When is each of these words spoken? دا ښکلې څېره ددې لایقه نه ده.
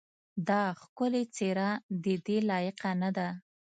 دا 0.47 0.61
ښکلې 0.81 1.23
څېره 1.35 1.69
ددې 2.05 2.37
لایقه 2.49 2.91
نه 3.01 3.09
ده. 3.17 3.27